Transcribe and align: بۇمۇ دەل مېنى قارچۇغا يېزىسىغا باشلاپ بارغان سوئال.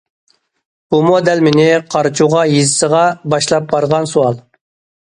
بۇمۇ 0.95 1.19
دەل 1.27 1.43
مېنى 1.49 1.67
قارچۇغا 1.93 2.47
يېزىسىغا 2.55 3.05
باشلاپ 3.37 3.71
بارغان 3.77 4.15
سوئال. 4.17 4.43